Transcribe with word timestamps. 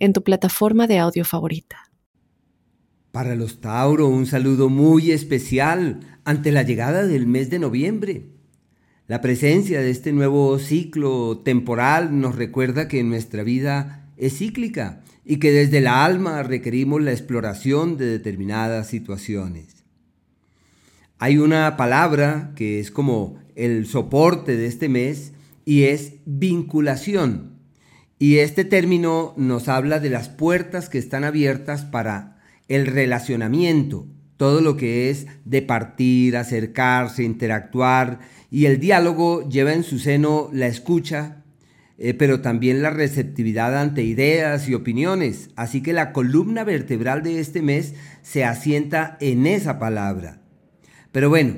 en 0.00 0.12
tu 0.12 0.24
plataforma 0.24 0.88
de 0.88 0.98
audio 0.98 1.24
favorita. 1.24 1.90
Para 3.12 3.36
los 3.36 3.60
Tauro, 3.60 4.08
un 4.08 4.26
saludo 4.26 4.68
muy 4.68 5.12
especial 5.12 6.00
ante 6.24 6.50
la 6.52 6.62
llegada 6.62 7.06
del 7.06 7.26
mes 7.26 7.50
de 7.50 7.58
noviembre. 7.58 8.26
La 9.06 9.20
presencia 9.20 9.80
de 9.80 9.90
este 9.90 10.12
nuevo 10.12 10.58
ciclo 10.58 11.38
temporal 11.38 12.20
nos 12.20 12.36
recuerda 12.36 12.88
que 12.88 13.02
nuestra 13.02 13.42
vida 13.42 14.08
es 14.16 14.38
cíclica 14.38 15.02
y 15.24 15.38
que 15.38 15.50
desde 15.50 15.78
el 15.78 15.86
alma 15.86 16.42
requerimos 16.42 17.02
la 17.02 17.10
exploración 17.10 17.96
de 17.96 18.06
determinadas 18.06 18.86
situaciones. 18.86 19.84
Hay 21.18 21.38
una 21.38 21.76
palabra 21.76 22.52
que 22.56 22.80
es 22.80 22.90
como 22.90 23.38
el 23.54 23.86
soporte 23.86 24.56
de 24.56 24.66
este 24.66 24.88
mes 24.88 25.32
y 25.64 25.82
es 25.84 26.14
vinculación. 26.24 27.59
Y 28.22 28.40
este 28.40 28.66
término 28.66 29.32
nos 29.38 29.68
habla 29.68 29.98
de 29.98 30.10
las 30.10 30.28
puertas 30.28 30.90
que 30.90 30.98
están 30.98 31.24
abiertas 31.24 31.86
para 31.86 32.36
el 32.68 32.86
relacionamiento, 32.86 34.06
todo 34.36 34.60
lo 34.60 34.76
que 34.76 35.08
es 35.08 35.26
de 35.46 35.62
partir, 35.62 36.36
acercarse, 36.36 37.22
interactuar, 37.24 38.20
y 38.50 38.66
el 38.66 38.78
diálogo 38.78 39.48
lleva 39.48 39.72
en 39.72 39.84
su 39.84 39.98
seno 39.98 40.50
la 40.52 40.66
escucha, 40.66 41.44
eh, 41.96 42.12
pero 42.12 42.42
también 42.42 42.82
la 42.82 42.90
receptividad 42.90 43.74
ante 43.80 44.04
ideas 44.04 44.68
y 44.68 44.74
opiniones. 44.74 45.48
Así 45.56 45.82
que 45.82 45.94
la 45.94 46.12
columna 46.12 46.62
vertebral 46.62 47.22
de 47.22 47.40
este 47.40 47.62
mes 47.62 47.94
se 48.20 48.44
asienta 48.44 49.16
en 49.22 49.46
esa 49.46 49.78
palabra. 49.78 50.42
Pero 51.10 51.30
bueno, 51.30 51.54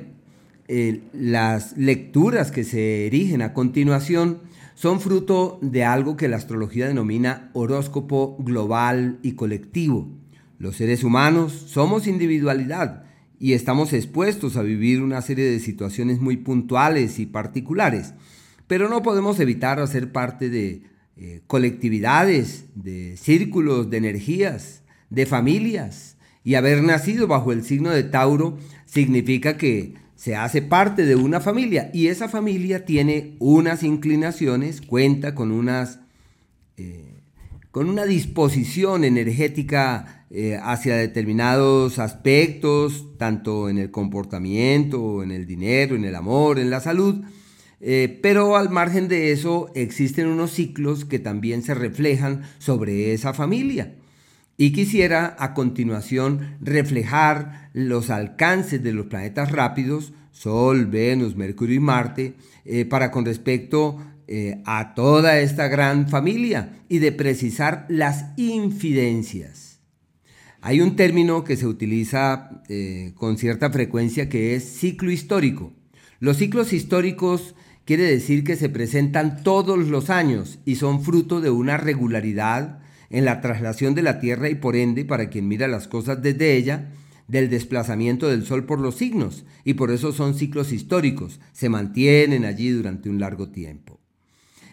eh, 0.68 1.00
las 1.12 1.76
lecturas 1.76 2.52
que 2.52 2.62
se 2.62 3.08
erigen 3.08 3.42
a 3.42 3.52
continuación 3.52 4.51
son 4.82 5.00
fruto 5.00 5.60
de 5.62 5.84
algo 5.84 6.16
que 6.16 6.26
la 6.26 6.38
astrología 6.38 6.88
denomina 6.88 7.52
horóscopo 7.52 8.36
global 8.40 9.20
y 9.22 9.34
colectivo. 9.34 10.10
Los 10.58 10.74
seres 10.74 11.04
humanos 11.04 11.52
somos 11.52 12.08
individualidad 12.08 13.04
y 13.38 13.52
estamos 13.52 13.92
expuestos 13.92 14.56
a 14.56 14.62
vivir 14.62 15.00
una 15.00 15.22
serie 15.22 15.44
de 15.44 15.60
situaciones 15.60 16.18
muy 16.20 16.36
puntuales 16.36 17.20
y 17.20 17.26
particulares, 17.26 18.14
pero 18.66 18.88
no 18.88 19.02
podemos 19.02 19.38
evitar 19.38 19.78
hacer 19.78 20.10
parte 20.10 20.50
de 20.50 20.82
eh, 21.16 21.42
colectividades, 21.46 22.64
de 22.74 23.16
círculos, 23.16 23.88
de 23.88 23.98
energías, 23.98 24.82
de 25.10 25.26
familias, 25.26 26.16
y 26.42 26.56
haber 26.56 26.82
nacido 26.82 27.28
bajo 27.28 27.52
el 27.52 27.62
signo 27.62 27.90
de 27.90 28.02
Tauro 28.02 28.58
significa 28.86 29.56
que 29.56 29.94
se 30.22 30.36
hace 30.36 30.62
parte 30.62 31.04
de 31.04 31.16
una 31.16 31.40
familia 31.40 31.90
y 31.92 32.06
esa 32.06 32.28
familia 32.28 32.84
tiene 32.84 33.34
unas 33.40 33.82
inclinaciones, 33.82 34.80
cuenta 34.80 35.34
con 35.34 35.50
unas... 35.50 35.98
Eh, 36.76 37.08
con 37.72 37.88
una 37.88 38.04
disposición 38.04 39.02
energética 39.02 40.26
eh, 40.30 40.60
hacia 40.62 40.94
determinados 40.94 41.98
aspectos, 41.98 43.16
tanto 43.18 43.68
en 43.68 43.78
el 43.78 43.90
comportamiento, 43.90 45.24
en 45.24 45.32
el 45.32 45.44
dinero, 45.44 45.96
en 45.96 46.04
el 46.04 46.14
amor, 46.14 46.60
en 46.60 46.70
la 46.70 46.78
salud, 46.78 47.24
eh, 47.80 48.20
pero 48.22 48.56
al 48.56 48.70
margen 48.70 49.08
de 49.08 49.32
eso 49.32 49.72
existen 49.74 50.28
unos 50.28 50.52
ciclos 50.52 51.04
que 51.04 51.18
también 51.18 51.62
se 51.62 51.74
reflejan 51.74 52.42
sobre 52.58 53.12
esa 53.12 53.34
familia. 53.34 53.94
Y 54.56 54.72
quisiera 54.72 55.36
a 55.38 55.54
continuación 55.54 56.56
reflejar 56.60 57.70
los 57.72 58.10
alcances 58.10 58.82
de 58.82 58.92
los 58.92 59.06
planetas 59.06 59.50
rápidos, 59.50 60.12
Sol, 60.30 60.86
Venus, 60.86 61.36
Mercurio 61.36 61.76
y 61.76 61.80
Marte, 61.80 62.34
eh, 62.64 62.84
para 62.84 63.10
con 63.10 63.24
respecto 63.24 63.98
eh, 64.28 64.62
a 64.64 64.94
toda 64.94 65.40
esta 65.40 65.68
gran 65.68 66.08
familia 66.08 66.84
y 66.88 66.98
de 66.98 67.12
precisar 67.12 67.86
las 67.88 68.26
infidencias. 68.36 69.80
Hay 70.60 70.80
un 70.80 70.94
término 70.94 71.42
que 71.42 71.56
se 71.56 71.66
utiliza 71.66 72.62
eh, 72.68 73.12
con 73.16 73.36
cierta 73.36 73.70
frecuencia 73.70 74.28
que 74.28 74.54
es 74.54 74.64
ciclo 74.64 75.10
histórico. 75.10 75.72
Los 76.20 76.36
ciclos 76.36 76.72
históricos 76.72 77.56
quiere 77.84 78.04
decir 78.04 78.44
que 78.44 78.54
se 78.54 78.68
presentan 78.68 79.42
todos 79.42 79.76
los 79.88 80.08
años 80.08 80.60
y 80.64 80.76
son 80.76 81.02
fruto 81.02 81.40
de 81.40 81.50
una 81.50 81.78
regularidad 81.78 82.78
en 83.12 83.24
la 83.24 83.40
traslación 83.40 83.94
de 83.94 84.02
la 84.02 84.18
Tierra 84.18 84.48
y 84.48 84.56
por 84.56 84.74
ende, 84.74 85.04
para 85.04 85.28
quien 85.30 85.46
mira 85.46 85.68
las 85.68 85.86
cosas 85.86 86.20
desde 86.20 86.56
ella, 86.56 86.90
del 87.28 87.48
desplazamiento 87.48 88.28
del 88.28 88.44
Sol 88.44 88.64
por 88.64 88.80
los 88.80 88.96
signos, 88.96 89.44
y 89.64 89.74
por 89.74 89.92
eso 89.92 90.12
son 90.12 90.34
ciclos 90.34 90.72
históricos, 90.72 91.38
se 91.52 91.68
mantienen 91.68 92.44
allí 92.44 92.70
durante 92.70 93.08
un 93.08 93.20
largo 93.20 93.50
tiempo. 93.50 94.00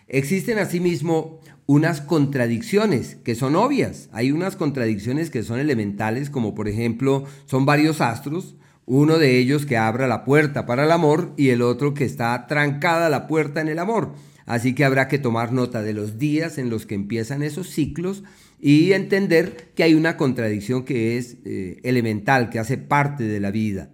Existen 0.08 0.58
asimismo 0.58 1.40
unas 1.68 2.02
contradicciones 2.02 3.16
que 3.24 3.36
son 3.36 3.56
obvias, 3.56 4.10
hay 4.12 4.32
unas 4.32 4.56
contradicciones 4.56 5.30
que 5.30 5.44
son 5.44 5.60
elementales, 5.60 6.32
como 6.32 6.56
por 6.56 6.68
ejemplo 6.68 7.26
son 7.46 7.66
varios 7.66 8.02
astros, 8.02 8.56
uno 8.88 9.20
de 9.20 9.38
ellos 9.38 9.68
que 9.68 9.78
abra 9.78 10.08
la 10.08 10.26
puerta 10.26 10.66
para 10.66 10.86
el 10.86 10.92
amor 10.92 11.34
y 11.38 11.50
el 11.50 11.62
otro 11.62 11.94
que 11.94 12.06
está 12.06 12.48
trancada 12.48 13.08
la 13.10 13.28
puerta 13.28 13.62
en 13.62 13.68
el 13.68 13.78
amor. 13.78 14.16
Así 14.50 14.74
que 14.74 14.84
habrá 14.84 15.08
que 15.08 15.20
tomar 15.20 15.54
nota 15.54 15.84
de 15.84 15.94
los 15.94 16.18
días 16.18 16.58
en 16.58 16.72
los 16.72 16.88
que 16.88 16.96
empiezan 16.96 17.44
esos 17.44 17.70
ciclos 17.70 18.24
y 18.60 18.94
entender 18.94 19.70
que 19.76 19.84
hay 19.84 19.94
una 19.94 20.18
contradicción 20.18 20.86
que 20.86 21.20
es 21.20 21.38
eh, 21.46 21.80
elemental, 21.84 22.50
que 22.50 22.58
hace 22.58 22.80
parte 22.80 23.26
de 23.26 23.40
la 23.40 23.52
vida. 23.52 23.92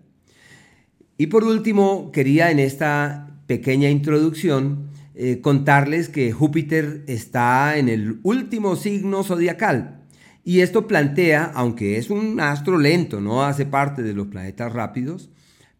Y 1.17 1.27
por 1.27 1.43
último, 1.43 2.09
quería 2.13 2.51
en 2.51 2.59
esta 2.59 3.37
pequeña 3.47 3.89
introducción 3.89 4.91
eh, 5.13 5.41
contarles 5.41 6.07
que 6.07 6.31
Júpiter 6.31 7.03
está 7.07 7.77
en 7.77 7.89
el 7.89 8.21
último 8.23 8.77
signo 8.77 9.25
zodiacal. 9.25 10.03
Y 10.45 10.61
esto 10.61 10.87
plantea, 10.87 11.51
aunque 11.53 11.97
es 11.97 12.09
un 12.09 12.39
astro 12.39 12.77
lento, 12.77 13.19
no 13.19 13.43
hace 13.43 13.65
parte 13.65 14.03
de 14.03 14.13
los 14.13 14.27
planetas 14.27 14.71
rápidos, 14.71 15.29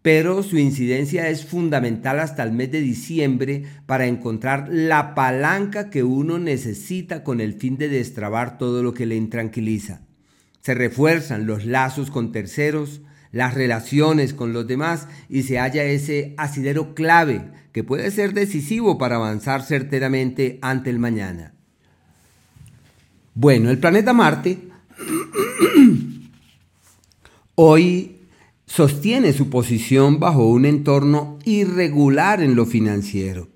pero 0.06 0.44
su 0.44 0.60
incidencia 0.60 1.30
es 1.30 1.48
fundamental 1.48 2.20
hasta 2.20 2.44
el 2.44 2.52
mes 2.52 2.72
de 2.72 2.80
diciembre 2.80 3.64
para 3.88 4.06
encontrar 4.06 4.68
la 4.70 5.16
palanca 5.16 5.90
que 5.90 6.04
uno 6.04 6.38
necesita 6.38 7.24
con 7.24 7.42
el 7.42 7.56
fin 7.56 7.80
de 7.80 7.90
destrabar 7.90 8.60
todo 8.60 8.84
lo 8.84 8.94
que 8.94 9.08
le 9.08 9.16
intranquiliza. 9.16 10.02
Se 10.62 10.76
refuerzan 10.76 11.48
los 11.48 11.66
lazos 11.66 12.12
con 12.12 12.32
terceros, 12.32 13.02
las 13.32 13.56
relaciones 13.56 14.36
con 14.36 14.54
los 14.54 14.68
demás 14.68 15.08
y 15.28 15.42
se 15.42 15.58
halla 15.58 15.84
ese 15.86 16.36
asidero 16.38 16.94
clave 16.94 17.42
que 17.72 17.84
puede 17.84 18.12
ser 18.12 18.36
decisivo 18.36 19.00
para 19.00 19.16
avanzar 19.16 19.64
certeramente 19.64 20.60
ante 20.62 20.92
el 20.92 21.00
mañana. 21.00 21.56
Bueno, 23.34 23.72
el 23.72 23.80
planeta 23.80 24.14
Marte 24.14 24.60
hoy 27.56 28.15
sostiene 28.66 29.34
su 29.34 29.50
posición 29.50 30.20
bajo 30.20 30.48
un 30.48 30.66
entorno 30.66 31.38
irregular 31.46 32.42
en 32.42 32.56
lo 32.56 32.66
financiero. 32.66 33.48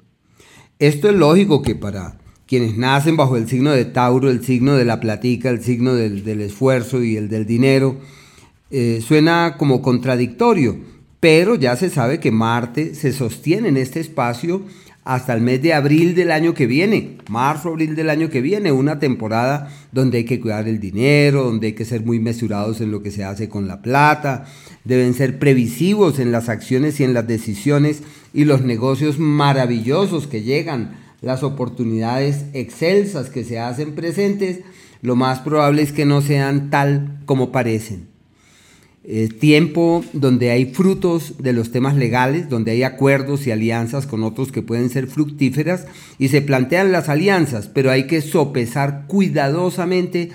Esto 0.79 1.09
es 1.09 1.15
lógico 1.15 1.61
que 1.61 1.75
para 1.75 2.19
quienes 2.47 2.77
nacen 2.77 3.17
bajo 3.17 3.37
el 3.37 3.47
signo 3.47 3.71
de 3.71 3.85
Tauro, 3.85 4.29
el 4.29 4.43
signo 4.43 4.75
de 4.75 4.85
la 4.85 4.99
platica, 4.99 5.49
el 5.49 5.61
signo 5.61 5.93
del, 5.93 6.41
esfuerzo 6.41 7.03
y 7.03 7.15
el 7.15 7.29
del 7.29 7.45
dinero, 7.45 7.97
eh, 8.71 9.03
suena 9.05 9.55
como 9.57 9.81
contradictorio, 9.81 10.77
pero 11.19 11.55
ya 11.55 11.75
se 11.75 11.89
sabe 11.89 12.19
que 12.19 12.31
Marte 12.31 12.95
se 12.95 13.11
sostiene 13.11 13.69
en 13.69 13.77
este 13.77 13.99
espacio 13.99 14.63
hasta 15.09 15.33
el 15.33 15.41
mes 15.41 15.59
de 15.63 15.73
abril 15.73 16.13
del 16.13 16.29
año 16.29 16.53
que 16.53 16.67
viene, 16.67 17.17
marzo, 17.29 17.69
abril 17.69 17.95
del 17.95 18.11
año 18.11 18.29
que 18.29 18.41
viene, 18.41 18.71
una 18.71 18.99
temporada 18.99 19.67
donde 19.91 20.19
hay 20.19 20.23
que 20.23 20.39
cuidar 20.39 20.67
el 20.67 20.79
dinero, 20.79 21.45
donde 21.45 21.65
hay 21.65 21.73
que 21.73 21.83
ser 21.83 22.05
muy 22.05 22.19
mesurados 22.19 22.79
en 22.79 22.91
lo 22.91 23.01
que 23.01 23.09
se 23.09 23.23
hace 23.23 23.49
con 23.49 23.67
la 23.67 23.81
plata, 23.81 24.45
deben 24.83 25.15
ser 25.15 25.39
previsivos 25.39 26.19
en 26.19 26.31
las 26.31 26.47
acciones 26.47 26.99
y 26.99 27.05
en 27.05 27.15
las 27.15 27.25
decisiones 27.25 28.03
y 28.35 28.45
los 28.45 28.61
negocios 28.61 29.17
maravillosos 29.17 30.27
que 30.27 30.43
llegan, 30.43 30.91
las 31.23 31.41
oportunidades 31.41 32.45
excelsas 32.53 33.31
que 33.31 33.43
se 33.43 33.57
hacen 33.57 33.95
presentes, 33.95 34.59
lo 35.01 35.15
más 35.15 35.39
probable 35.39 35.81
es 35.81 35.91
que 35.91 36.05
no 36.05 36.21
sean 36.21 36.69
tal 36.69 37.17
como 37.25 37.51
parecen 37.51 38.08
tiempo 39.39 40.03
donde 40.13 40.51
hay 40.51 40.65
frutos 40.65 41.35
de 41.39 41.53
los 41.53 41.71
temas 41.71 41.95
legales, 41.95 42.49
donde 42.49 42.71
hay 42.71 42.83
acuerdos 42.83 43.47
y 43.47 43.51
alianzas 43.51 44.05
con 44.05 44.23
otros 44.23 44.51
que 44.51 44.61
pueden 44.61 44.89
ser 44.89 45.07
fructíferas 45.07 45.87
y 46.17 46.27
se 46.27 46.41
plantean 46.41 46.91
las 46.91 47.09
alianzas, 47.09 47.67
pero 47.67 47.91
hay 47.91 48.07
que 48.07 48.21
sopesar 48.21 49.05
cuidadosamente 49.07 50.29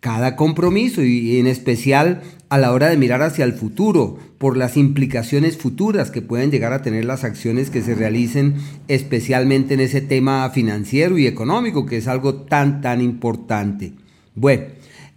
cada 0.00 0.36
compromiso 0.36 1.02
y 1.02 1.38
en 1.38 1.46
especial 1.46 2.22
a 2.48 2.58
la 2.58 2.72
hora 2.72 2.88
de 2.88 2.96
mirar 2.96 3.22
hacia 3.22 3.44
el 3.44 3.52
futuro 3.52 4.18
por 4.38 4.56
las 4.56 4.76
implicaciones 4.76 5.56
futuras 5.56 6.10
que 6.10 6.22
pueden 6.22 6.50
llegar 6.50 6.72
a 6.72 6.82
tener 6.82 7.04
las 7.04 7.24
acciones 7.24 7.70
que 7.70 7.82
se 7.82 7.94
realicen 7.94 8.54
especialmente 8.86 9.74
en 9.74 9.80
ese 9.80 10.00
tema 10.00 10.48
financiero 10.50 11.18
y 11.18 11.26
económico 11.26 11.84
que 11.84 11.98
es 11.98 12.06
algo 12.06 12.34
tan 12.34 12.80
tan 12.80 13.00
importante. 13.00 13.92
Bueno, 14.34 14.64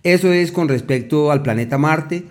eso 0.03 0.33
es 0.33 0.51
con 0.51 0.67
respecto 0.67 1.31
al 1.31 1.43
planeta 1.43 1.77
Marte. 1.77 2.23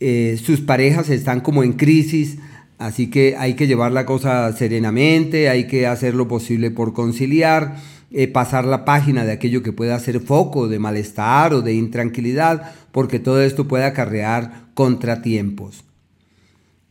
Eh, 0.00 0.40
sus 0.42 0.60
parejas 0.60 1.10
están 1.10 1.40
como 1.40 1.62
en 1.62 1.74
crisis, 1.74 2.38
así 2.78 3.10
que 3.10 3.36
hay 3.38 3.54
que 3.54 3.66
llevar 3.66 3.92
la 3.92 4.06
cosa 4.06 4.52
serenamente, 4.52 5.48
hay 5.48 5.66
que 5.66 5.86
hacer 5.86 6.14
lo 6.14 6.26
posible 6.26 6.70
por 6.70 6.92
conciliar 6.94 7.76
eh, 8.12 8.26
pasar 8.26 8.64
la 8.64 8.84
página 8.84 9.24
de 9.24 9.30
aquello 9.30 9.62
que 9.62 9.72
pueda 9.72 9.96
ser 10.00 10.18
foco 10.18 10.66
de 10.66 10.80
malestar 10.80 11.54
o 11.54 11.62
de 11.62 11.74
intranquilidad, 11.74 12.72
porque 12.90 13.20
todo 13.20 13.40
esto 13.40 13.68
puede 13.68 13.84
acarrear 13.84 14.64
contratiempos. 14.74 15.84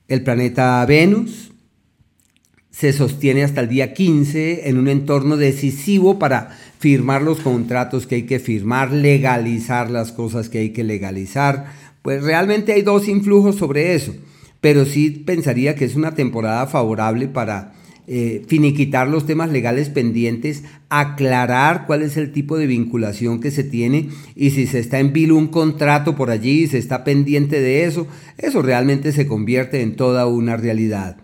El 0.07 0.23
planeta 0.23 0.85
Venus 0.85 1.51
se 2.71 2.93
sostiene 2.93 3.43
hasta 3.43 3.59
el 3.59 3.67
día 3.67 3.93
15 3.93 4.69
en 4.69 4.77
un 4.77 4.87
entorno 4.87 5.35
decisivo 5.35 6.19
para 6.19 6.57
firmar 6.79 7.21
los 7.21 7.41
contratos 7.41 8.07
que 8.07 8.15
hay 8.15 8.23
que 8.23 8.39
firmar, 8.39 8.93
legalizar 8.93 9.91
las 9.91 10.13
cosas 10.13 10.47
que 10.47 10.59
hay 10.59 10.69
que 10.69 10.85
legalizar. 10.85 11.73
Pues 12.01 12.23
realmente 12.23 12.73
hay 12.73 12.81
dos 12.81 13.07
influjos 13.07 13.55
sobre 13.55 13.93
eso, 13.93 14.13
pero 14.61 14.85
sí 14.85 15.09
pensaría 15.09 15.75
que 15.75 15.85
es 15.85 15.95
una 15.95 16.15
temporada 16.15 16.65
favorable 16.67 17.27
para 17.27 17.73
eh, 18.11 18.41
finiquitar 18.47 19.07
los 19.07 19.27
temas 19.27 19.51
legales 19.51 19.89
pendientes, 19.89 20.63
aclarar 20.89 21.85
cuál 21.85 22.01
es 22.01 22.17
el 22.17 22.31
tipo 22.31 22.57
de 22.57 22.65
vinculación 22.65 23.39
que 23.39 23.51
se 23.51 23.63
tiene 23.63 24.09
y 24.35 24.49
si 24.49 24.65
se 24.65 24.79
está 24.79 24.99
en 24.99 25.13
vilo 25.13 25.35
un 25.35 25.49
contrato 25.49 26.15
por 26.15 26.31
allí, 26.31 26.65
se 26.65 26.79
está 26.79 27.03
pendiente 27.03 27.61
de 27.61 27.83
eso, 27.83 28.07
eso 28.39 28.63
realmente 28.63 29.11
se 29.11 29.27
convierte 29.27 29.81
en 29.81 29.95
toda 29.95 30.25
una 30.25 30.57
realidad. 30.57 31.17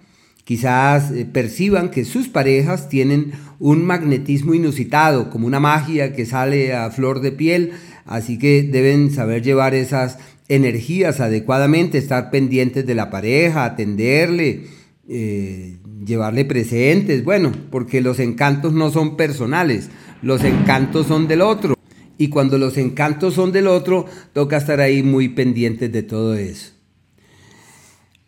Quizás 0.43 1.09
eh, 1.09 1.25
perciban 1.25 1.89
que 1.89 2.05
sus 2.05 2.27
parejas 2.27 2.87
tienen 2.87 3.31
un 3.57 3.83
magnetismo 3.83 4.53
inusitado, 4.53 5.31
como 5.31 5.47
una 5.47 5.59
magia 5.59 6.13
que 6.13 6.27
sale 6.27 6.75
a 6.75 6.91
flor 6.91 7.19
de 7.21 7.31
piel, 7.31 7.71
así 8.05 8.37
que 8.37 8.61
deben 8.61 9.09
saber 9.09 9.41
llevar 9.41 9.73
esas 9.73 10.19
energías 10.47 11.19
adecuadamente, 11.19 11.97
estar 11.97 12.29
pendientes 12.29 12.85
de 12.85 12.95
la 12.95 13.09
pareja, 13.09 13.65
atenderle, 13.65 14.65
eh, 15.07 15.77
llevarle 16.05 16.45
presentes, 16.45 17.23
bueno, 17.23 17.51
porque 17.71 18.01
los 18.01 18.19
encantos 18.19 18.73
no 18.73 18.91
son 18.91 19.17
personales, 19.17 19.89
los 20.21 20.43
encantos 20.43 21.07
son 21.07 21.27
del 21.27 21.41
otro. 21.41 21.75
Y 22.17 22.29
cuando 22.29 22.57
los 22.57 22.77
encantos 22.77 23.33
son 23.33 23.51
del 23.51 23.67
otro, 23.67 24.05
toca 24.33 24.57
estar 24.57 24.79
ahí 24.79 25.03
muy 25.03 25.29
pendientes 25.29 25.91
de 25.91 26.03
todo 26.03 26.35
eso. 26.35 26.71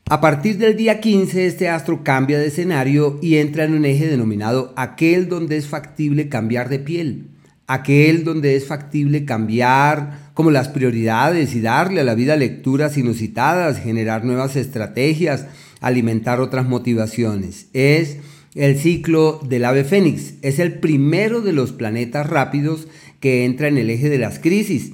A 0.09 0.21
partir 0.21 0.57
del 0.57 0.77
día 0.77 1.01
15, 1.01 1.47
este 1.47 1.67
astro 1.67 2.01
cambia 2.03 2.39
de 2.39 2.47
escenario 2.47 3.19
y 3.21 3.37
entra 3.37 3.65
en 3.65 3.73
un 3.73 3.83
eje 3.83 4.07
denominado 4.07 4.73
aquel 4.77 5.27
donde 5.27 5.57
es 5.57 5.67
factible 5.67 6.29
cambiar 6.29 6.69
de 6.69 6.79
piel, 6.79 7.27
aquel 7.67 8.23
donde 8.23 8.55
es 8.55 8.65
factible 8.65 9.25
cambiar 9.25 10.31
como 10.33 10.51
las 10.51 10.69
prioridades 10.69 11.53
y 11.53 11.61
darle 11.61 12.01
a 12.01 12.05
la 12.05 12.15
vida 12.15 12.37
lecturas 12.37 12.97
inusitadas, 12.97 13.79
generar 13.79 14.23
nuevas 14.23 14.55
estrategias, 14.55 15.45
alimentar 15.81 16.39
otras 16.39 16.67
motivaciones. 16.67 17.67
Es 17.73 18.17
el 18.55 18.77
ciclo 18.77 19.39
del 19.47 19.65
ave 19.65 19.83
fénix. 19.83 20.33
Es 20.41 20.59
el 20.59 20.79
primero 20.79 21.41
de 21.41 21.53
los 21.53 21.73
planetas 21.73 22.27
rápidos 22.27 22.87
que 23.19 23.45
entra 23.45 23.67
en 23.67 23.77
el 23.77 23.89
eje 23.89 24.09
de 24.09 24.17
las 24.17 24.39
crisis. 24.39 24.93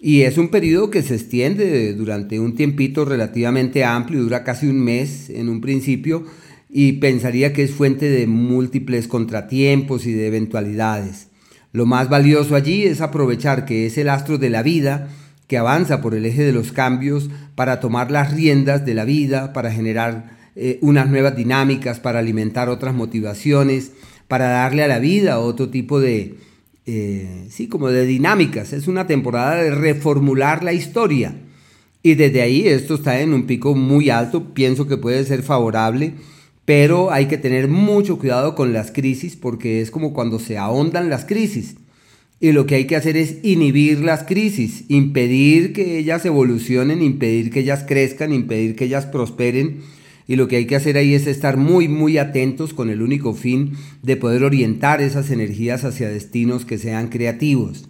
Y 0.00 0.22
es 0.22 0.38
un 0.38 0.48
periodo 0.48 0.90
que 0.90 1.02
se 1.02 1.14
extiende 1.14 1.94
durante 1.94 2.40
un 2.40 2.54
tiempito 2.54 3.04
relativamente 3.04 3.84
amplio, 3.84 4.22
dura 4.22 4.44
casi 4.44 4.66
un 4.66 4.80
mes 4.80 5.30
en 5.30 5.48
un 5.48 5.60
principio, 5.60 6.24
y 6.68 6.92
pensaría 6.92 7.52
que 7.52 7.62
es 7.62 7.70
fuente 7.70 8.10
de 8.10 8.26
múltiples 8.26 9.08
contratiempos 9.08 10.06
y 10.06 10.12
de 10.12 10.26
eventualidades. 10.26 11.28
Lo 11.76 11.84
más 11.84 12.08
valioso 12.08 12.54
allí 12.54 12.84
es 12.84 13.02
aprovechar 13.02 13.66
que 13.66 13.84
es 13.84 13.98
el 13.98 14.08
astro 14.08 14.38
de 14.38 14.48
la 14.48 14.62
vida, 14.62 15.10
que 15.46 15.58
avanza 15.58 16.00
por 16.00 16.14
el 16.14 16.24
eje 16.24 16.42
de 16.42 16.52
los 16.52 16.72
cambios 16.72 17.28
para 17.54 17.80
tomar 17.80 18.10
las 18.10 18.32
riendas 18.32 18.86
de 18.86 18.94
la 18.94 19.04
vida, 19.04 19.52
para 19.52 19.70
generar 19.70 20.38
eh, 20.56 20.78
unas 20.80 21.06
nuevas 21.10 21.36
dinámicas, 21.36 22.00
para 22.00 22.20
alimentar 22.20 22.70
otras 22.70 22.94
motivaciones, 22.94 23.92
para 24.26 24.48
darle 24.48 24.84
a 24.84 24.88
la 24.88 25.00
vida 25.00 25.38
otro 25.38 25.68
tipo 25.68 26.00
de, 26.00 26.36
eh, 26.86 27.44
sí, 27.50 27.68
como 27.68 27.90
de 27.90 28.06
dinámicas. 28.06 28.72
Es 28.72 28.88
una 28.88 29.06
temporada 29.06 29.56
de 29.56 29.70
reformular 29.70 30.64
la 30.64 30.72
historia. 30.72 31.34
Y 32.02 32.14
desde 32.14 32.40
ahí 32.40 32.66
esto 32.66 32.94
está 32.94 33.20
en 33.20 33.34
un 33.34 33.46
pico 33.46 33.74
muy 33.74 34.08
alto, 34.08 34.54
pienso 34.54 34.88
que 34.88 34.96
puede 34.96 35.26
ser 35.26 35.42
favorable, 35.42 36.14
pero 36.66 37.10
hay 37.10 37.26
que 37.26 37.38
tener 37.38 37.68
mucho 37.68 38.18
cuidado 38.18 38.54
con 38.54 38.74
las 38.74 38.90
crisis 38.90 39.36
porque 39.36 39.80
es 39.80 39.90
como 39.90 40.12
cuando 40.12 40.38
se 40.38 40.58
ahondan 40.58 41.08
las 41.08 41.24
crisis 41.24 41.76
y 42.38 42.52
lo 42.52 42.66
que 42.66 42.74
hay 42.74 42.84
que 42.86 42.96
hacer 42.96 43.16
es 43.16 43.38
inhibir 43.42 44.00
las 44.00 44.24
crisis, 44.24 44.84
impedir 44.88 45.72
que 45.72 45.98
ellas 45.98 46.24
evolucionen, 46.26 47.02
impedir 47.02 47.50
que 47.50 47.60
ellas 47.60 47.84
crezcan, 47.86 48.32
impedir 48.32 48.76
que 48.76 48.84
ellas 48.84 49.06
prosperen. 49.06 49.80
Y 50.28 50.36
lo 50.36 50.48
que 50.48 50.56
hay 50.56 50.66
que 50.66 50.76
hacer 50.76 50.98
ahí 50.98 51.14
es 51.14 51.26
estar 51.26 51.56
muy, 51.56 51.88
muy 51.88 52.18
atentos 52.18 52.74
con 52.74 52.90
el 52.90 53.00
único 53.00 53.32
fin 53.32 53.72
de 54.02 54.16
poder 54.16 54.42
orientar 54.42 55.00
esas 55.00 55.30
energías 55.30 55.84
hacia 55.84 56.08
destinos 56.08 56.66
que 56.66 56.78
sean 56.78 57.08
creativos. 57.08 57.88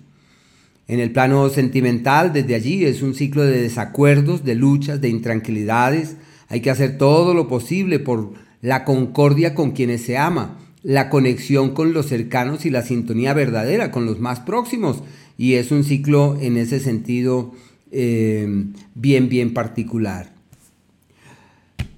En 0.86 1.00
el 1.00 1.10
plano 1.10 1.48
sentimental, 1.48 2.32
desde 2.32 2.54
allí 2.54 2.84
es 2.84 3.02
un 3.02 3.14
ciclo 3.14 3.42
de 3.42 3.62
desacuerdos, 3.62 4.44
de 4.44 4.54
luchas, 4.54 5.00
de 5.00 5.08
intranquilidades. 5.08 6.16
Hay 6.48 6.60
que 6.60 6.70
hacer 6.70 6.98
todo 6.98 7.34
lo 7.34 7.48
posible 7.48 7.98
por 7.98 8.34
la 8.66 8.84
concordia 8.84 9.54
con 9.54 9.70
quienes 9.70 10.02
se 10.02 10.18
ama, 10.18 10.58
la 10.82 11.08
conexión 11.08 11.70
con 11.70 11.92
los 11.92 12.06
cercanos 12.06 12.66
y 12.66 12.70
la 12.70 12.82
sintonía 12.82 13.32
verdadera 13.32 13.92
con 13.92 14.06
los 14.06 14.18
más 14.18 14.40
próximos. 14.40 15.04
Y 15.38 15.54
es 15.54 15.70
un 15.70 15.84
ciclo 15.84 16.36
en 16.40 16.56
ese 16.56 16.80
sentido 16.80 17.52
eh, 17.92 18.64
bien, 18.96 19.28
bien 19.28 19.54
particular. 19.54 20.32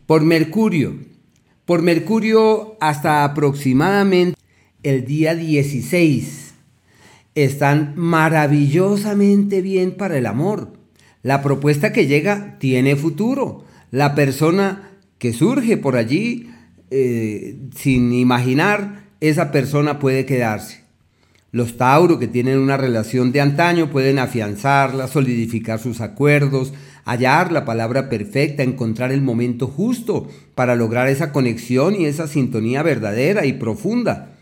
Por 0.05 0.21
Mercurio. 0.25 0.93
Por 1.65 1.81
Mercurio 1.81 2.77
hasta 2.81 3.25
aproximadamente 3.25 4.39
el 4.83 5.07
día 5.07 5.35
16 5.35 6.53
están 7.35 7.95
maravillosamente 7.97 9.63
bien 9.63 9.93
para 9.93 10.19
el 10.19 10.27
amor. 10.27 10.75
La 11.23 11.41
propuesta 11.41 11.95
que 11.95 12.07
llega 12.07 12.59
tiene 12.59 12.95
futuro. 12.95 13.65
La 13.91 14.15
persona 14.15 14.91
que 15.17 15.33
surge 15.33 15.79
por 15.79 15.97
allí 15.97 16.51
eh, 16.91 17.57
sin 17.75 18.13
imaginar, 18.13 19.05
esa 19.21 19.51
persona 19.51 19.99
puede 19.99 20.25
quedarse. 20.25 20.85
Los 21.51 21.79
Tauro 21.79 22.19
que 22.19 22.29
tienen 22.29 22.59
una 22.59 22.77
relación 22.77 23.33
de 23.33 23.41
antaño 23.41 23.91
pueden 23.91 24.19
afianzarla, 24.19 25.09
solidificar 25.09 25.79
sus 25.79 26.03
acuerdos, 26.03 26.75
hallar 27.05 27.53
la 27.53 27.65
palabra 27.65 28.11
perfecta, 28.11 28.63
encontrar 28.63 29.13
el 29.13 29.23
momento 29.23 29.67
justo 29.67 30.29
para 30.55 30.77
lograr 30.77 31.09
esa 31.09 31.33
conexión 31.33 31.95
y 31.95 32.05
esa 32.05 32.29
sintonía 32.29 32.83
verdadera 32.83 33.47
y 33.47 33.55
profunda. 33.55 34.33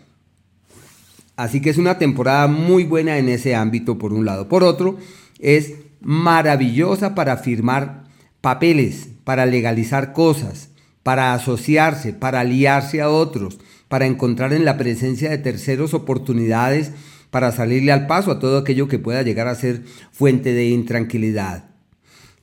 Así 1.36 1.60
que 1.60 1.70
es 1.70 1.78
una 1.78 1.98
temporada 1.98 2.48
muy 2.48 2.84
buena 2.84 3.18
en 3.18 3.28
ese 3.28 3.54
ámbito 3.54 3.98
por 3.98 4.12
un 4.12 4.24
lado. 4.24 4.48
Por 4.48 4.64
otro, 4.64 4.96
es 5.38 5.74
maravillosa 6.00 7.14
para 7.14 7.36
firmar 7.36 8.04
papeles, 8.40 9.10
para 9.22 9.46
legalizar 9.46 10.12
cosas, 10.12 10.70
para 11.06 11.34
asociarse, 11.34 12.12
para 12.12 12.40
aliarse 12.40 13.00
a 13.00 13.10
otros, 13.10 13.60
para 13.86 14.06
encontrar 14.06 14.52
en 14.52 14.64
la 14.64 14.76
presencia 14.76 15.30
de 15.30 15.38
terceros 15.38 15.94
oportunidades 15.94 16.90
para 17.30 17.52
salirle 17.52 17.92
al 17.92 18.08
paso 18.08 18.32
a 18.32 18.40
todo 18.40 18.58
aquello 18.58 18.88
que 18.88 18.98
pueda 18.98 19.22
llegar 19.22 19.46
a 19.46 19.54
ser 19.54 19.84
fuente 20.10 20.52
de 20.52 20.66
intranquilidad. 20.66 21.66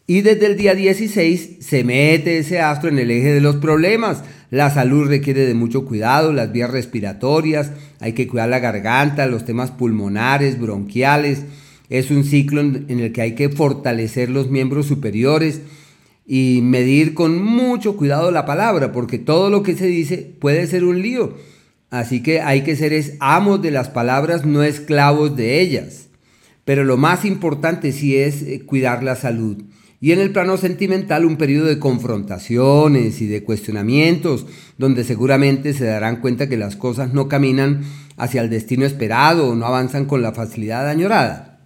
Y 0.07 0.21
desde 0.21 0.45
el 0.45 0.55
día 0.55 0.75
16 0.75 1.57
se 1.59 1.83
mete 1.83 2.37
ese 2.37 2.61
astro 2.61 2.87
en 2.87 2.99
el 2.99 3.11
eje 3.11 3.33
de 3.33 3.41
los 3.41 3.57
problemas. 3.57 4.23
La 4.49 4.69
salud 4.69 5.09
requiere 5.09 5.45
de 5.45 5.55
mucho 5.55 5.83
cuidado, 5.83 6.31
las 6.31 6.53
vías 6.53 6.71
respiratorias, 6.71 7.71
hay 7.99 8.13
que 8.13 8.29
cuidar 8.29 8.47
la 8.47 8.59
garganta, 8.59 9.25
los 9.25 9.43
temas 9.43 9.71
pulmonares, 9.71 10.57
bronquiales. 10.57 11.43
Es 11.89 12.11
un 12.11 12.23
ciclo 12.23 12.61
en 12.61 13.01
el 13.01 13.11
que 13.11 13.23
hay 13.23 13.35
que 13.35 13.49
fortalecer 13.49 14.29
los 14.29 14.49
miembros 14.49 14.85
superiores, 14.85 15.59
y 16.25 16.61
medir 16.63 17.13
con 17.13 17.43
mucho 17.43 17.97
cuidado 17.97 18.31
la 18.31 18.45
palabra, 18.45 18.91
porque 18.91 19.19
todo 19.19 19.49
lo 19.49 19.63
que 19.63 19.75
se 19.75 19.87
dice 19.87 20.35
puede 20.39 20.67
ser 20.67 20.83
un 20.83 21.01
lío. 21.01 21.35
Así 21.89 22.23
que 22.23 22.41
hay 22.41 22.63
que 22.63 22.75
ser 22.75 22.93
amos 23.19 23.61
de 23.61 23.71
las 23.71 23.89
palabras, 23.89 24.45
no 24.45 24.63
esclavos 24.63 25.35
de 25.35 25.61
ellas. 25.61 26.07
Pero 26.65 26.83
lo 26.83 26.97
más 26.97 27.25
importante 27.25 27.91
sí 27.91 28.15
es 28.15 28.41
eh, 28.41 28.63
cuidar 28.65 29.03
la 29.03 29.15
salud. 29.15 29.63
Y 29.99 30.11
en 30.11 30.19
el 30.19 30.31
plano 30.31 30.57
sentimental 30.57 31.23
un 31.23 31.37
periodo 31.37 31.67
de 31.67 31.79
confrontaciones 31.79 33.21
y 33.21 33.27
de 33.27 33.43
cuestionamientos, 33.43 34.45
donde 34.77 35.03
seguramente 35.03 35.73
se 35.73 35.85
darán 35.85 36.19
cuenta 36.19 36.49
que 36.49 36.57
las 36.57 36.75
cosas 36.75 37.13
no 37.13 37.29
caminan 37.29 37.83
hacia 38.17 38.41
el 38.41 38.49
destino 38.49 38.85
esperado 38.85 39.49
o 39.49 39.55
no 39.55 39.65
avanzan 39.65 40.05
con 40.05 40.21
la 40.21 40.33
facilidad 40.33 40.89
añorada. 40.89 41.61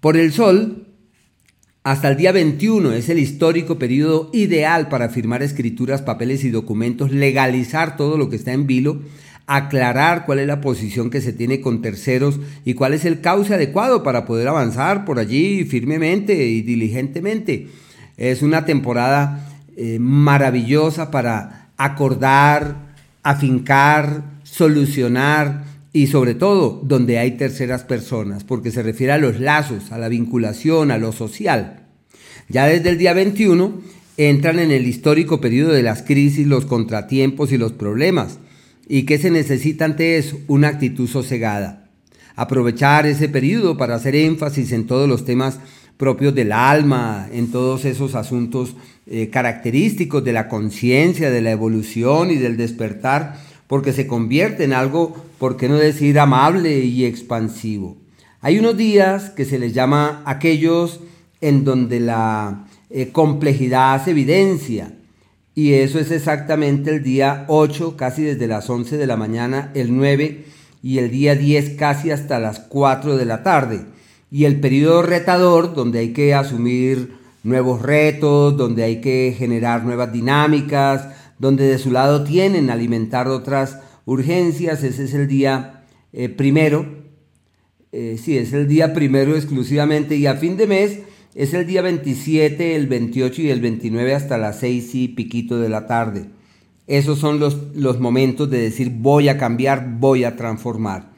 Por 0.00 0.16
el 0.16 0.32
Sol, 0.32 0.83
hasta 1.84 2.08
el 2.08 2.16
día 2.16 2.32
21 2.32 2.92
es 2.94 3.10
el 3.10 3.18
histórico 3.18 3.78
periodo 3.78 4.30
ideal 4.32 4.88
para 4.88 5.10
firmar 5.10 5.42
escrituras, 5.42 6.00
papeles 6.00 6.42
y 6.42 6.50
documentos, 6.50 7.12
legalizar 7.12 7.98
todo 7.98 8.16
lo 8.16 8.30
que 8.30 8.36
está 8.36 8.54
en 8.54 8.66
vilo, 8.66 9.02
aclarar 9.46 10.24
cuál 10.24 10.38
es 10.38 10.46
la 10.46 10.62
posición 10.62 11.10
que 11.10 11.20
se 11.20 11.34
tiene 11.34 11.60
con 11.60 11.82
terceros 11.82 12.40
y 12.64 12.72
cuál 12.72 12.94
es 12.94 13.04
el 13.04 13.20
cauce 13.20 13.52
adecuado 13.52 14.02
para 14.02 14.24
poder 14.24 14.48
avanzar 14.48 15.04
por 15.04 15.18
allí 15.18 15.66
firmemente 15.66 16.46
y 16.46 16.62
diligentemente. 16.62 17.68
Es 18.16 18.40
una 18.40 18.64
temporada 18.64 19.46
eh, 19.76 19.98
maravillosa 20.00 21.10
para 21.10 21.68
acordar, 21.76 22.94
afincar, 23.22 24.22
solucionar 24.42 25.73
y 25.94 26.08
sobre 26.08 26.34
todo 26.34 26.80
donde 26.82 27.18
hay 27.18 27.38
terceras 27.38 27.84
personas, 27.84 28.42
porque 28.42 28.72
se 28.72 28.82
refiere 28.82 29.12
a 29.12 29.18
los 29.18 29.38
lazos, 29.38 29.92
a 29.92 29.98
la 29.98 30.08
vinculación, 30.08 30.90
a 30.90 30.98
lo 30.98 31.12
social. 31.12 31.86
Ya 32.48 32.66
desde 32.66 32.90
el 32.90 32.98
día 32.98 33.14
21 33.14 33.80
entran 34.16 34.58
en 34.58 34.72
el 34.72 34.88
histórico 34.88 35.40
periodo 35.40 35.72
de 35.72 35.84
las 35.84 36.02
crisis, 36.02 36.48
los 36.48 36.66
contratiempos 36.66 37.52
y 37.52 37.58
los 37.58 37.72
problemas. 37.72 38.40
¿Y 38.88 39.04
qué 39.04 39.18
se 39.18 39.30
necesita 39.30 39.84
ante 39.84 40.18
eso? 40.18 40.36
Una 40.48 40.66
actitud 40.66 41.08
sosegada. 41.08 41.88
Aprovechar 42.34 43.06
ese 43.06 43.28
periodo 43.28 43.76
para 43.76 43.94
hacer 43.94 44.16
énfasis 44.16 44.72
en 44.72 44.88
todos 44.88 45.08
los 45.08 45.24
temas 45.24 45.60
propios 45.96 46.34
del 46.34 46.50
alma, 46.50 47.28
en 47.32 47.52
todos 47.52 47.84
esos 47.84 48.16
asuntos 48.16 48.74
eh, 49.06 49.30
característicos 49.30 50.24
de 50.24 50.32
la 50.32 50.48
conciencia, 50.48 51.30
de 51.30 51.40
la 51.40 51.52
evolución 51.52 52.32
y 52.32 52.36
del 52.36 52.56
despertar, 52.56 53.38
porque 53.66 53.92
se 53.92 54.06
convierte 54.06 54.64
en 54.64 54.72
algo, 54.72 55.14
por 55.38 55.56
qué 55.56 55.68
no 55.68 55.76
decir, 55.76 56.18
amable 56.18 56.80
y 56.80 57.04
expansivo. 57.04 57.96
Hay 58.40 58.58
unos 58.58 58.76
días 58.76 59.30
que 59.30 59.44
se 59.44 59.58
les 59.58 59.72
llama 59.72 60.22
aquellos 60.26 61.00
en 61.40 61.64
donde 61.64 62.00
la 62.00 62.66
eh, 62.90 63.10
complejidad 63.10 64.04
se 64.04 64.10
evidencia, 64.10 64.92
y 65.54 65.74
eso 65.74 66.00
es 66.00 66.10
exactamente 66.10 66.90
el 66.90 67.02
día 67.04 67.44
8, 67.46 67.96
casi 67.96 68.22
desde 68.22 68.48
las 68.48 68.68
11 68.68 68.96
de 68.96 69.06
la 69.06 69.16
mañana, 69.16 69.70
el 69.74 69.96
9 69.96 70.44
y 70.82 70.98
el 70.98 71.10
día 71.10 71.36
10 71.36 71.76
casi 71.76 72.10
hasta 72.10 72.40
las 72.40 72.58
4 72.58 73.16
de 73.16 73.24
la 73.24 73.44
tarde. 73.44 73.86
Y 74.32 74.46
el 74.46 74.58
periodo 74.58 75.02
retador, 75.02 75.74
donde 75.74 76.00
hay 76.00 76.12
que 76.12 76.34
asumir 76.34 77.14
nuevos 77.44 77.82
retos, 77.82 78.56
donde 78.56 78.82
hay 78.82 79.00
que 79.00 79.32
generar 79.38 79.84
nuevas 79.84 80.12
dinámicas, 80.12 81.08
donde 81.44 81.68
de 81.68 81.76
su 81.76 81.90
lado 81.90 82.24
tienen 82.24 82.70
alimentar 82.70 83.28
otras 83.28 83.78
urgencias, 84.06 84.82
ese 84.82 85.04
es 85.04 85.12
el 85.12 85.28
día 85.28 85.84
eh, 86.14 86.30
primero. 86.30 86.86
Eh, 87.92 88.16
sí, 88.18 88.38
es 88.38 88.54
el 88.54 88.66
día 88.66 88.94
primero 88.94 89.36
exclusivamente 89.36 90.16
y 90.16 90.24
a 90.24 90.36
fin 90.36 90.56
de 90.56 90.66
mes 90.66 91.00
es 91.34 91.52
el 91.52 91.66
día 91.66 91.82
27, 91.82 92.74
el 92.74 92.86
28 92.86 93.42
y 93.42 93.50
el 93.50 93.60
29 93.60 94.14
hasta 94.14 94.38
las 94.38 94.58
6 94.60 94.94
y 94.94 95.08
piquito 95.08 95.58
de 95.58 95.68
la 95.68 95.86
tarde. 95.86 96.30
Esos 96.86 97.18
son 97.18 97.38
los, 97.38 97.74
los 97.74 98.00
momentos 98.00 98.48
de 98.48 98.62
decir 98.62 98.90
voy 98.90 99.28
a 99.28 99.36
cambiar, 99.36 99.98
voy 99.98 100.24
a 100.24 100.36
transformar. 100.36 101.12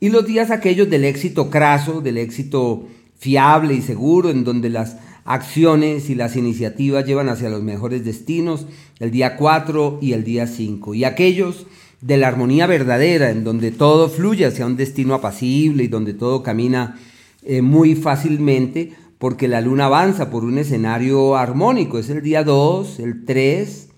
Y 0.00 0.08
los 0.08 0.26
días 0.26 0.50
aquellos 0.50 0.90
del 0.90 1.04
éxito 1.04 1.50
craso, 1.50 2.00
del 2.00 2.18
éxito 2.18 2.88
fiable 3.16 3.74
y 3.74 3.82
seguro, 3.82 4.28
en 4.30 4.42
donde 4.42 4.70
las 4.70 4.96
acciones 5.24 6.10
y 6.10 6.14
las 6.14 6.36
iniciativas 6.36 7.06
llevan 7.06 7.28
hacia 7.28 7.48
los 7.48 7.62
mejores 7.62 8.04
destinos, 8.04 8.66
el 8.98 9.10
día 9.10 9.36
4 9.36 9.98
y 10.00 10.12
el 10.12 10.24
día 10.24 10.46
5. 10.46 10.94
Y 10.94 11.04
aquellos 11.04 11.66
de 12.00 12.16
la 12.16 12.28
armonía 12.28 12.66
verdadera, 12.66 13.30
en 13.30 13.44
donde 13.44 13.70
todo 13.70 14.08
fluye 14.08 14.44
hacia 14.46 14.66
un 14.66 14.76
destino 14.76 15.14
apacible 15.14 15.84
y 15.84 15.88
donde 15.88 16.14
todo 16.14 16.42
camina 16.42 16.98
eh, 17.42 17.62
muy 17.62 17.94
fácilmente, 17.94 18.92
porque 19.18 19.46
la 19.46 19.60
luna 19.60 19.86
avanza 19.86 20.30
por 20.30 20.44
un 20.44 20.58
escenario 20.58 21.36
armónico. 21.36 21.98
Es 21.98 22.10
el 22.10 22.22
día 22.22 22.42
2, 22.42 22.98
el 22.98 23.24
3 23.24 23.88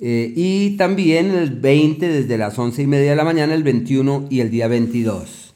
eh, 0.00 0.32
y 0.34 0.76
también 0.76 1.32
el 1.32 1.50
20 1.50 2.08
desde 2.08 2.38
las 2.38 2.58
11 2.58 2.82
y 2.82 2.86
media 2.86 3.10
de 3.10 3.16
la 3.16 3.24
mañana, 3.24 3.54
el 3.54 3.64
21 3.64 4.26
y 4.30 4.40
el 4.40 4.50
día 4.50 4.68
22. 4.68 5.54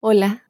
Hola, 0.00 0.41